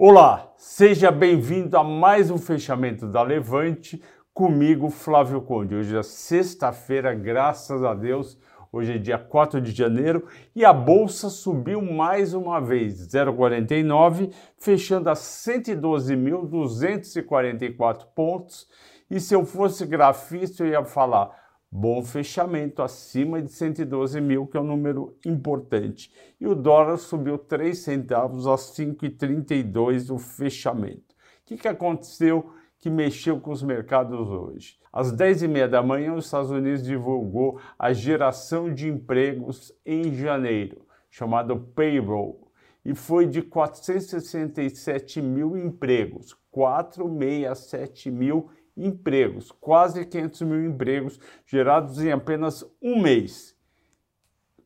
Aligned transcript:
Olá, 0.00 0.52
seja 0.56 1.10
bem-vindo 1.10 1.76
a 1.76 1.82
mais 1.82 2.30
um 2.30 2.38
fechamento 2.38 3.04
da 3.04 3.20
Levante 3.20 4.00
comigo, 4.32 4.90
Flávio 4.90 5.42
Conde. 5.42 5.74
Hoje 5.74 5.96
é 5.96 6.04
sexta-feira, 6.04 7.12
graças 7.12 7.82
a 7.82 7.94
Deus. 7.94 8.38
Hoje 8.70 8.92
é 8.92 8.98
dia 8.98 9.18
4 9.18 9.60
de 9.60 9.72
janeiro 9.72 10.24
e 10.54 10.64
a 10.64 10.72
bolsa 10.72 11.28
subiu 11.28 11.82
mais 11.82 12.32
uma 12.32 12.60
vez, 12.60 13.08
0,49, 13.08 14.32
fechando 14.56 15.10
a 15.10 15.14
112.244 15.14 18.06
pontos. 18.14 18.68
E 19.10 19.18
se 19.18 19.34
eu 19.34 19.44
fosse 19.44 19.84
grafista, 19.84 20.62
eu 20.62 20.68
ia 20.68 20.84
falar 20.84 21.47
bom 21.70 22.02
fechamento 22.02 22.82
acima 22.82 23.42
de 23.42 23.52
112 23.52 24.20
mil, 24.20 24.46
que 24.46 24.56
é 24.56 24.60
um 24.60 24.64
número 24.64 25.16
importante. 25.24 26.12
E 26.40 26.46
o 26.46 26.54
dólar 26.54 26.96
subiu 26.96 27.36
3 27.38 27.76
centavos 27.76 28.46
a 28.46 28.54
5,32 28.54 30.14
o 30.14 30.18
fechamento. 30.18 31.14
O 31.42 31.46
que, 31.46 31.56
que 31.56 31.68
aconteceu 31.68 32.52
que 32.78 32.88
mexeu 32.88 33.40
com 33.40 33.50
os 33.50 33.62
mercados 33.62 34.28
hoje? 34.28 34.78
Às 34.92 35.12
10h30 35.12 35.68
da 35.68 35.82
manhã, 35.82 36.14
os 36.14 36.24
Estados 36.24 36.50
Unidos 36.50 36.82
divulgou 36.82 37.60
a 37.78 37.92
geração 37.92 38.72
de 38.72 38.88
empregos 38.88 39.72
em 39.84 40.14
janeiro, 40.14 40.86
chamado 41.10 41.58
payroll, 41.74 42.48
e 42.84 42.94
foi 42.94 43.26
de 43.26 43.42
467 43.42 45.20
mil 45.20 45.56
empregos, 45.56 46.34
467 46.50 48.10
mil 48.10 48.38
empregos, 48.38 48.57
quase 49.60 50.04
500 50.04 50.42
mil 50.42 50.64
empregos 50.64 51.20
gerados 51.46 52.00
em 52.00 52.12
apenas 52.12 52.64
um 52.80 53.00
mês, 53.00 53.56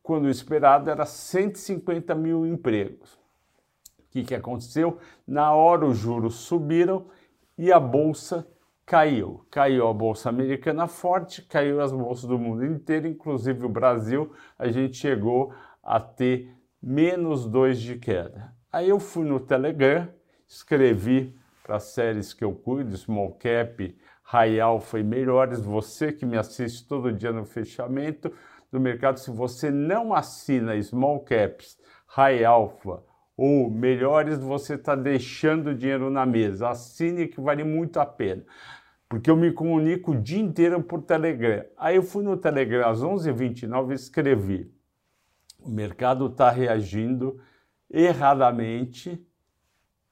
quando 0.02 0.24
o 0.24 0.30
esperado 0.30 0.90
era 0.90 1.06
150 1.06 2.14
mil 2.14 2.46
empregos. 2.46 3.14
O 3.98 4.10
que, 4.10 4.24
que 4.24 4.34
aconteceu? 4.34 4.98
Na 5.26 5.52
hora 5.52 5.86
os 5.86 5.96
juros 5.96 6.34
subiram 6.34 7.06
e 7.56 7.72
a 7.72 7.80
bolsa 7.80 8.46
caiu. 8.84 9.46
Caiu 9.50 9.88
a 9.88 9.92
bolsa 9.94 10.28
americana 10.28 10.86
forte, 10.86 11.42
caiu 11.42 11.80
as 11.80 11.92
bolsas 11.92 12.28
do 12.28 12.38
mundo 12.38 12.64
inteiro, 12.64 13.06
inclusive 13.06 13.64
o 13.64 13.68
Brasil, 13.68 14.32
a 14.58 14.68
gente 14.68 14.96
chegou 14.96 15.54
a 15.82 15.98
ter 15.98 16.54
menos 16.82 17.46
dois 17.46 17.80
de 17.80 17.96
queda. 17.96 18.54
Aí 18.70 18.88
eu 18.88 18.98
fui 18.98 19.24
no 19.24 19.40
Telegram, 19.40 20.08
escrevi 20.46 21.34
para 21.72 21.78
as 21.78 21.84
séries 21.84 22.34
que 22.34 22.44
eu 22.44 22.52
cuido, 22.52 22.94
Small 22.98 23.32
Cap, 23.32 23.96
High 24.24 24.60
Alpha 24.60 24.98
e 24.98 25.02
melhores, 25.02 25.58
você 25.60 26.12
que 26.12 26.26
me 26.26 26.36
assiste 26.36 26.86
todo 26.86 27.10
dia 27.10 27.32
no 27.32 27.46
fechamento 27.46 28.30
do 28.70 28.78
mercado, 28.78 29.18
se 29.18 29.30
você 29.30 29.70
não 29.70 30.12
assina 30.12 30.80
Small 30.82 31.20
Caps, 31.20 31.78
High 32.08 32.44
Alpha 32.44 33.02
ou 33.34 33.70
melhores, 33.70 34.38
você 34.38 34.74
está 34.74 34.94
deixando 34.94 35.74
dinheiro 35.74 36.10
na 36.10 36.26
mesa. 36.26 36.68
Assine 36.68 37.26
que 37.26 37.40
vale 37.40 37.64
muito 37.64 37.98
a 37.98 38.04
pena. 38.04 38.44
Porque 39.08 39.30
eu 39.30 39.36
me 39.36 39.50
comunico 39.50 40.12
o 40.12 40.20
dia 40.20 40.40
inteiro 40.40 40.82
por 40.82 41.00
Telegram. 41.00 41.64
Aí 41.78 41.96
eu 41.96 42.02
fui 42.02 42.22
no 42.22 42.36
Telegram 42.36 42.86
às 42.86 43.00
11h29 43.00 43.92
e 43.92 43.94
escrevi: 43.94 44.70
o 45.58 45.70
mercado 45.70 46.26
está 46.26 46.50
reagindo 46.50 47.40
erradamente 47.90 49.26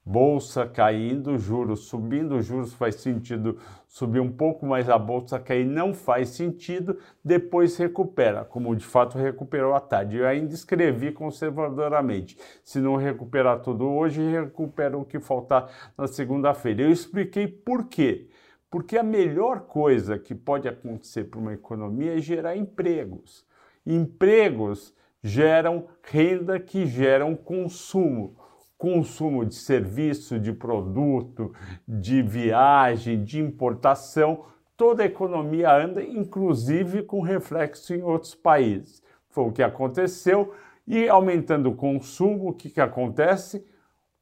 bolsa 0.03 0.65
caindo, 0.65 1.37
juros 1.37 1.81
subindo, 1.81 2.41
juros 2.41 2.73
faz 2.73 2.95
sentido 2.95 3.57
subir 3.87 4.19
um 4.19 4.31
pouco, 4.31 4.65
mas 4.65 4.89
a 4.89 4.97
bolsa 4.97 5.39
cair 5.39 5.65
não 5.65 5.93
faz 5.93 6.29
sentido, 6.29 6.97
depois 7.23 7.77
recupera, 7.77 8.43
como 8.43 8.75
de 8.75 8.85
fato 8.85 9.17
recuperou 9.17 9.75
à 9.75 9.79
tarde. 9.79 10.17
Eu 10.17 10.27
ainda 10.27 10.53
escrevi 10.53 11.11
conservadoramente. 11.11 12.37
Se 12.63 12.79
não 12.79 12.95
recuperar 12.95 13.59
tudo 13.59 13.87
hoje, 13.87 14.21
recupera 14.21 14.97
o 14.97 15.05
que 15.05 15.19
faltar 15.19 15.69
na 15.97 16.07
segunda-feira. 16.07 16.81
Eu 16.81 16.91
expliquei 16.91 17.47
por 17.47 17.85
quê. 17.85 18.27
Porque 18.69 18.97
a 18.97 19.03
melhor 19.03 19.61
coisa 19.61 20.17
que 20.17 20.33
pode 20.33 20.65
acontecer 20.65 21.25
para 21.25 21.39
uma 21.39 21.53
economia 21.53 22.17
é 22.17 22.21
gerar 22.21 22.55
empregos. 22.55 23.45
Empregos 23.85 24.95
geram 25.21 25.87
renda 26.01 26.57
que 26.57 26.85
geram 26.85 27.35
consumo 27.35 28.40
consumo 28.81 29.45
de 29.45 29.53
serviço, 29.53 30.39
de 30.39 30.51
produto, 30.51 31.53
de 31.87 32.23
viagem, 32.23 33.23
de 33.23 33.39
importação, 33.39 34.45
toda 34.75 35.03
a 35.03 35.05
economia 35.05 35.71
anda, 35.71 36.01
inclusive 36.01 37.03
com 37.03 37.21
reflexo 37.21 37.93
em 37.93 38.01
outros 38.01 38.33
países. 38.33 39.03
Foi 39.29 39.43
o 39.43 39.51
que 39.51 39.61
aconteceu 39.61 40.55
e 40.87 41.07
aumentando 41.07 41.69
o 41.69 41.75
consumo, 41.75 42.49
o 42.49 42.53
que, 42.55 42.71
que 42.71 42.81
acontece? 42.81 43.63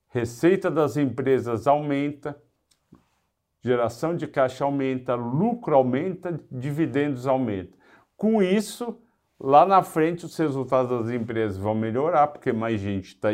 Receita 0.10 0.70
das 0.70 0.98
empresas 0.98 1.66
aumenta, 1.66 2.38
geração 3.62 4.14
de 4.14 4.28
caixa 4.28 4.66
aumenta, 4.66 5.16
lucro 5.16 5.74
aumenta, 5.74 6.38
dividendos 6.52 7.26
aumenta. 7.28 7.78
Com 8.18 8.44
isso, 8.44 9.02
Lá 9.40 9.66
na 9.66 9.82
frente, 9.82 10.26
os 10.26 10.36
resultados 10.38 11.06
das 11.06 11.14
empresas 11.14 11.58
vão 11.58 11.74
melhorar, 11.74 12.28
porque 12.28 12.52
mais 12.52 12.82
gente 12.82 13.08
está 13.08 13.30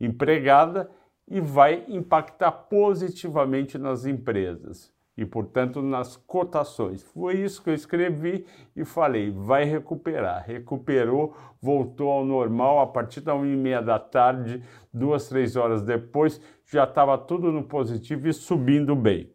empregada 0.00 0.90
e 1.28 1.38
vai 1.40 1.84
impactar 1.88 2.50
positivamente 2.50 3.76
nas 3.76 4.06
empresas 4.06 4.90
e, 5.20 5.26
portanto, 5.26 5.82
nas 5.82 6.16
cotações. 6.16 7.02
Foi 7.02 7.38
isso 7.38 7.62
que 7.62 7.68
eu 7.68 7.74
escrevi 7.74 8.46
e 8.74 8.86
falei: 8.86 9.30
vai 9.30 9.64
recuperar. 9.64 10.46
Recuperou, 10.46 11.36
voltou 11.60 12.10
ao 12.10 12.24
normal 12.24 12.80
a 12.80 12.86
partir 12.86 13.20
da 13.20 13.34
1h30 13.34 13.84
da 13.84 13.98
tarde, 13.98 14.62
duas, 14.92 15.28
três 15.28 15.56
horas 15.56 15.82
depois, 15.82 16.40
já 16.64 16.84
estava 16.84 17.18
tudo 17.18 17.52
no 17.52 17.64
positivo 17.64 18.28
e 18.28 18.32
subindo 18.32 18.96
bem. 18.96 19.30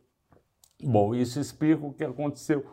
Bom, 0.84 1.14
isso 1.14 1.40
explica 1.40 1.86
o 1.86 1.94
que 1.94 2.04
aconteceu 2.04 2.66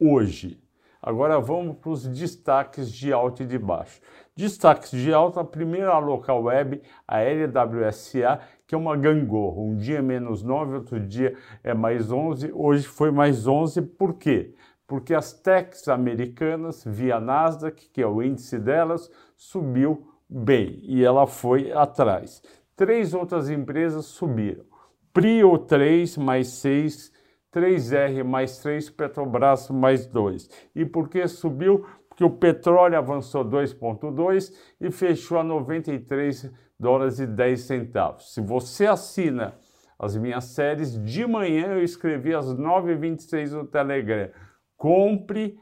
hoje. 0.00 0.63
Agora 1.06 1.38
vamos 1.38 1.76
para 1.76 1.90
os 1.90 2.06
destaques 2.06 2.90
de 2.90 3.12
alta 3.12 3.42
e 3.42 3.46
de 3.46 3.58
baixo. 3.58 4.00
Destaques 4.34 4.90
de 4.90 5.12
alta, 5.12 5.42
a 5.42 5.44
primeira 5.44 5.98
local 5.98 6.44
web, 6.44 6.80
a 7.06 7.20
LWSA, 7.20 8.40
que 8.66 8.74
é 8.74 8.78
uma 8.78 8.96
gangorra. 8.96 9.60
Um 9.60 9.76
dia 9.76 9.98
é 9.98 10.02
menos 10.02 10.42
9, 10.42 10.76
outro 10.76 10.98
dia 10.98 11.36
é 11.62 11.74
mais 11.74 12.10
11, 12.10 12.50
hoje 12.54 12.86
foi 12.86 13.10
mais 13.10 13.46
11, 13.46 13.82
por 13.82 14.14
quê? 14.14 14.54
Porque 14.86 15.12
as 15.12 15.34
techs 15.34 15.88
americanas, 15.88 16.82
via 16.86 17.20
Nasdaq, 17.20 17.90
que 17.90 18.00
é 18.00 18.06
o 18.06 18.22
índice 18.22 18.58
delas, 18.58 19.10
subiu 19.36 20.08
bem 20.26 20.80
e 20.84 21.04
ela 21.04 21.26
foi 21.26 21.70
atrás. 21.70 22.42
Três 22.74 23.12
outras 23.12 23.50
empresas 23.50 24.06
subiram. 24.06 24.64
Prio 25.12 25.58
3 25.58 26.16
mais 26.16 26.48
6 26.48 27.12
3R 27.54 28.24
mais 28.24 28.58
3, 28.58 28.90
Petrobras 28.90 29.70
mais 29.70 30.06
2. 30.06 30.48
E 30.74 30.84
por 30.84 31.08
que 31.08 31.26
subiu? 31.28 31.86
Porque 32.08 32.24
o 32.24 32.30
petróleo 32.30 32.98
avançou 32.98 33.44
2,2 33.44 34.52
e 34.80 34.90
fechou 34.90 35.38
a 35.38 35.44
93 35.44 36.52
dólares 36.78 37.18
e 37.18 37.26
10 37.26 37.60
centavos. 37.60 38.34
Se 38.34 38.40
você 38.40 38.86
assina 38.86 39.54
as 39.98 40.16
minhas 40.16 40.44
séries, 40.44 41.00
de 41.02 41.26
manhã 41.26 41.68
eu 41.68 41.82
escrevi 41.82 42.34
às 42.34 42.46
9h26 42.46 43.52
no 43.52 43.66
Telegram. 43.66 44.30
Compre 44.76 45.58